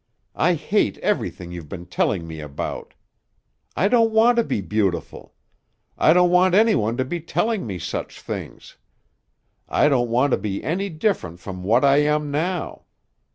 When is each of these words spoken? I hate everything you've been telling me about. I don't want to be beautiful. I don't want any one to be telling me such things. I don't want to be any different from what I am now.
I 0.33 0.55
hate 0.55 0.97
everything 0.97 1.51
you've 1.51 1.69
been 1.69 1.85
telling 1.85 2.27
me 2.27 2.39
about. 2.39 2.95
I 3.75 3.87
don't 3.87 4.09
want 4.09 4.37
to 4.37 4.43
be 4.43 4.59
beautiful. 4.59 5.35
I 5.95 6.11
don't 6.11 6.31
want 6.31 6.55
any 6.55 6.73
one 6.73 6.97
to 6.97 7.05
be 7.05 7.19
telling 7.19 7.67
me 7.67 7.77
such 7.77 8.19
things. 8.19 8.77
I 9.69 9.89
don't 9.89 10.09
want 10.09 10.31
to 10.31 10.37
be 10.37 10.63
any 10.63 10.89
different 10.89 11.39
from 11.39 11.61
what 11.61 11.85
I 11.85 11.97
am 11.97 12.31
now. 12.31 12.85